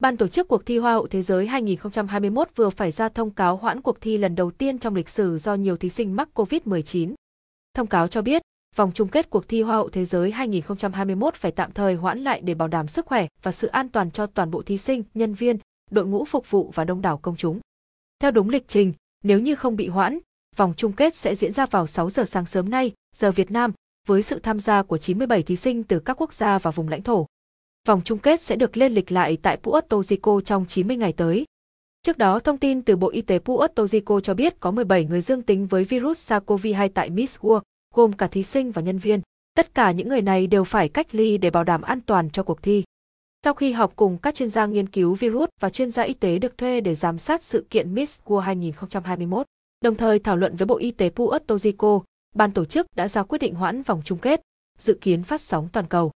[0.00, 3.56] Ban tổ chức cuộc thi Hoa hậu Thế giới 2021 vừa phải ra thông cáo
[3.56, 7.14] hoãn cuộc thi lần đầu tiên trong lịch sử do nhiều thí sinh mắc COVID-19.
[7.74, 8.42] Thông cáo cho biết,
[8.76, 12.40] vòng chung kết cuộc thi Hoa hậu Thế giới 2021 phải tạm thời hoãn lại
[12.40, 15.34] để bảo đảm sức khỏe và sự an toàn cho toàn bộ thí sinh, nhân
[15.34, 15.58] viên,
[15.90, 17.60] đội ngũ phục vụ và đông đảo công chúng.
[18.20, 18.92] Theo đúng lịch trình,
[19.24, 20.18] nếu như không bị hoãn,
[20.56, 23.72] vòng chung kết sẽ diễn ra vào 6 giờ sáng sớm nay, giờ Việt Nam,
[24.08, 27.02] với sự tham gia của 97 thí sinh từ các quốc gia và vùng lãnh
[27.02, 27.26] thổ.
[27.88, 31.44] Vòng chung kết sẽ được lên lịch lại tại Puerto Rico trong 90 ngày tới.
[32.02, 35.20] Trước đó, thông tin từ Bộ Y tế Puerto Rico cho biết có 17 người
[35.20, 37.60] dương tính với virus SARS-CoV-2 tại Miss World,
[37.94, 39.20] gồm cả thí sinh và nhân viên.
[39.54, 42.42] Tất cả những người này đều phải cách ly để bảo đảm an toàn cho
[42.42, 42.84] cuộc thi.
[43.44, 46.38] Sau khi họp cùng các chuyên gia nghiên cứu virus và chuyên gia y tế
[46.38, 49.46] được thuê để giám sát sự kiện Miss World 2021,
[49.84, 52.00] đồng thời thảo luận với Bộ Y tế Puerto Rico,
[52.34, 54.40] ban tổ chức đã ra quyết định hoãn vòng chung kết,
[54.78, 56.10] dự kiến phát sóng toàn cầu.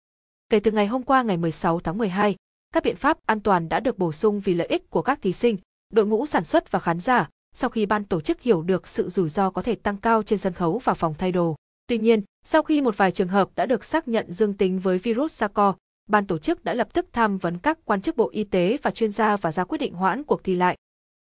[0.51, 2.37] Kể từ ngày hôm qua ngày 16 tháng 12,
[2.75, 5.33] các biện pháp an toàn đã được bổ sung vì lợi ích của các thí
[5.33, 5.57] sinh,
[5.93, 9.09] đội ngũ sản xuất và khán giả, sau khi ban tổ chức hiểu được sự
[9.09, 11.57] rủi ro có thể tăng cao trên sân khấu và phòng thay đồ.
[11.87, 14.99] Tuy nhiên, sau khi một vài trường hợp đã được xác nhận dương tính với
[14.99, 15.75] virus SARS-CoV,
[16.09, 18.91] ban tổ chức đã lập tức tham vấn các quan chức Bộ Y tế và
[18.91, 20.77] chuyên gia và ra quyết định hoãn cuộc thi lại.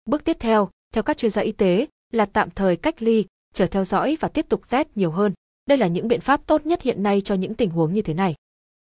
[0.05, 3.67] Bước tiếp theo, theo các chuyên gia y tế, là tạm thời cách ly, chờ
[3.67, 5.33] theo dõi và tiếp tục test nhiều hơn.
[5.67, 8.15] Đây là những biện pháp tốt nhất hiện nay cho những tình huống như thế
[8.15, 8.35] này.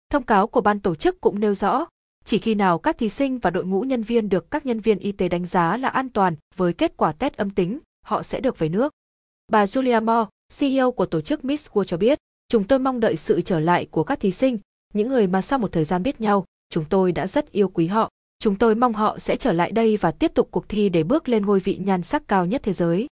[0.09, 1.85] Thông cáo của ban tổ chức cũng nêu rõ,
[2.25, 4.99] chỉ khi nào các thí sinh và đội ngũ nhân viên được các nhân viên
[4.99, 8.39] y tế đánh giá là an toàn với kết quả test âm tính, họ sẽ
[8.39, 8.93] được về nước.
[9.51, 13.15] Bà Julia Moore, CEO của tổ chức Miss World cho biết, chúng tôi mong đợi
[13.15, 14.59] sự trở lại của các thí sinh,
[14.93, 17.87] những người mà sau một thời gian biết nhau, chúng tôi đã rất yêu quý
[17.87, 18.09] họ.
[18.39, 21.29] Chúng tôi mong họ sẽ trở lại đây và tiếp tục cuộc thi để bước
[21.29, 23.07] lên ngôi vị nhan sắc cao nhất thế giới.